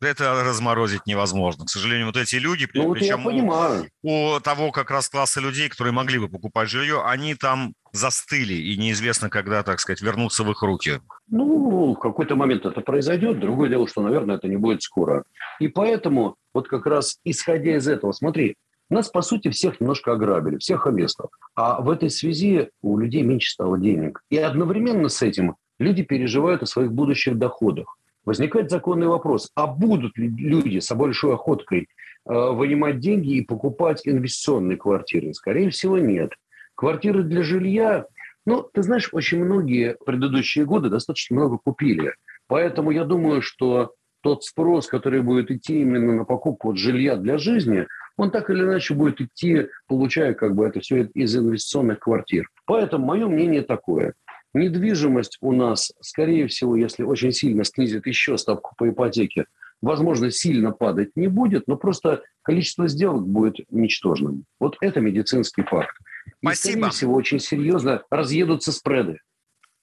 это 0.00 0.44
разморозить 0.44 1.06
невозможно. 1.06 1.64
К 1.64 1.70
сожалению, 1.70 2.06
вот 2.06 2.16
эти 2.16 2.36
люди, 2.36 2.68
ну, 2.74 2.88
вот 2.88 2.94
причем 2.94 3.18
я 3.18 3.24
понимаю. 3.24 3.88
У, 4.02 4.34
у 4.34 4.40
того 4.40 4.72
как 4.72 4.90
раз 4.90 5.08
класса 5.08 5.40
людей, 5.40 5.68
которые 5.68 5.92
могли 5.92 6.18
бы 6.18 6.28
покупать 6.28 6.68
жилье, 6.68 7.02
они 7.04 7.34
там 7.34 7.72
застыли, 7.92 8.54
и 8.54 8.76
неизвестно, 8.76 9.30
когда, 9.30 9.62
так 9.62 9.80
сказать, 9.80 10.02
вернуться 10.02 10.44
в 10.44 10.50
их 10.50 10.62
руки. 10.62 11.00
Ну, 11.28 11.94
в 11.94 11.98
какой-то 11.98 12.36
момент 12.36 12.66
это 12.66 12.80
произойдет. 12.82 13.40
Другое 13.40 13.68
дело, 13.68 13.88
что, 13.88 14.02
наверное, 14.02 14.36
это 14.36 14.48
не 14.48 14.56
будет 14.56 14.82
скоро. 14.82 15.24
И 15.58 15.68
поэтому, 15.68 16.36
вот 16.54 16.68
как 16.68 16.86
раз 16.86 17.18
исходя 17.24 17.76
из 17.76 17.88
этого, 17.88 18.12
смотри, 18.12 18.56
нас, 18.90 19.08
по 19.08 19.22
сути, 19.22 19.50
всех 19.50 19.80
немножко 19.80 20.12
ограбили, 20.12 20.58
всех 20.58 20.86
инвесторов. 20.86 21.30
А 21.54 21.80
в 21.80 21.88
этой 21.90 22.10
связи 22.10 22.70
у 22.82 22.98
людей 22.98 23.22
меньше 23.22 23.52
стало 23.52 23.78
денег. 23.78 24.22
И 24.30 24.36
одновременно 24.36 25.08
с 25.08 25.22
этим 25.22 25.56
люди 25.78 26.02
переживают 26.02 26.62
о 26.62 26.66
своих 26.66 26.92
будущих 26.92 27.38
доходах. 27.38 27.96
Возникает 28.24 28.70
законный 28.70 29.06
вопрос, 29.06 29.50
а 29.54 29.66
будут 29.66 30.18
ли 30.18 30.28
люди 30.28 30.80
с 30.80 30.94
большой 30.94 31.34
охоткой 31.34 31.88
э, 32.28 32.32
вынимать 32.32 32.98
деньги 32.98 33.36
и 33.36 33.44
покупать 33.44 34.02
инвестиционные 34.04 34.76
квартиры? 34.76 35.32
Скорее 35.34 35.70
всего, 35.70 35.98
нет. 35.98 36.32
Квартиры 36.74 37.22
для 37.22 37.42
жилья, 37.42 38.06
ну, 38.44 38.62
ты 38.62 38.82
знаешь, 38.82 39.08
очень 39.12 39.42
многие 39.42 39.96
предыдущие 40.04 40.64
годы 40.64 40.90
достаточно 40.90 41.36
много 41.36 41.58
купили. 41.58 42.14
Поэтому 42.46 42.90
я 42.90 43.04
думаю, 43.04 43.40
что 43.40 43.92
тот 44.22 44.44
спрос, 44.44 44.86
который 44.88 45.22
будет 45.22 45.50
идти 45.50 45.80
именно 45.80 46.14
на 46.14 46.24
покупку 46.24 46.68
вот 46.68 46.76
жилья 46.76 47.16
для 47.16 47.38
жизни– 47.38 47.86
он 48.20 48.30
так 48.30 48.50
или 48.50 48.62
иначе 48.62 48.94
будет 48.94 49.20
идти, 49.20 49.68
получая 49.86 50.34
как 50.34 50.54
бы 50.54 50.66
это 50.66 50.80
все 50.80 51.04
из 51.14 51.34
инвестиционных 51.36 52.00
квартир. 52.00 52.48
Поэтому 52.66 53.06
мое 53.06 53.26
мнение 53.26 53.62
такое. 53.62 54.14
Недвижимость 54.52 55.38
у 55.40 55.52
нас, 55.52 55.92
скорее 56.00 56.46
всего, 56.48 56.76
если 56.76 57.02
очень 57.02 57.32
сильно 57.32 57.64
снизит 57.64 58.06
еще 58.06 58.36
ставку 58.36 58.74
по 58.76 58.88
ипотеке, 58.88 59.46
возможно, 59.80 60.30
сильно 60.30 60.72
падать 60.72 61.10
не 61.14 61.28
будет, 61.28 61.66
но 61.66 61.76
просто 61.76 62.22
количество 62.42 62.88
сделок 62.88 63.26
будет 63.26 63.56
ничтожным. 63.70 64.44
Вот 64.58 64.76
это 64.80 65.00
медицинский 65.00 65.62
факт. 65.62 65.96
И, 66.26 66.46
Спасибо. 66.46 66.72
скорее 66.72 66.90
всего, 66.90 67.14
очень 67.14 67.38
серьезно 67.38 68.02
разъедутся 68.10 68.72
спреды. 68.72 69.18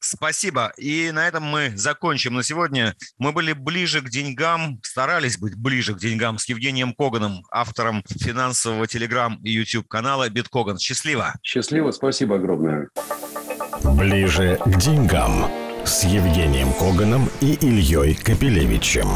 Спасибо. 0.09 0.71
И 0.77 1.11
на 1.11 1.27
этом 1.27 1.43
мы 1.43 1.73
закончим 1.75 2.35
на 2.35 2.43
сегодня. 2.43 2.95
Мы 3.17 3.33
были 3.33 3.53
ближе 3.53 4.01
к 4.01 4.09
деньгам, 4.09 4.79
старались 4.83 5.37
быть 5.37 5.55
ближе 5.55 5.93
к 5.93 5.99
деньгам 5.99 6.37
с 6.37 6.47
Евгением 6.47 6.93
Коганом, 6.93 7.43
автором 7.51 8.03
финансового 8.07 8.87
телеграм 8.87 9.39
и 9.43 9.51
YouTube 9.51 9.87
канала 9.87 10.29
Биткоган. 10.29 10.79
Счастливо. 10.79 11.33
Счастливо. 11.43 11.91
Спасибо 11.91 12.35
огромное. 12.35 12.89
Ближе 13.83 14.57
к 14.63 14.77
деньгам 14.77 15.51
с 15.85 16.03
Евгением 16.03 16.73
Коганом 16.73 17.29
и 17.41 17.53
Ильей 17.53 18.15
Капелевичем. 18.15 19.07